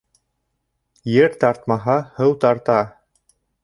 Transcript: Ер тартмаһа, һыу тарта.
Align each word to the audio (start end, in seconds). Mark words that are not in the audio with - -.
Ер 1.25 1.37
тартмаһа, 1.45 2.01
һыу 2.19 2.37
тарта. 2.47 2.83